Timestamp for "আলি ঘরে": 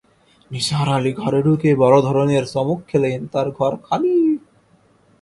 0.89-1.39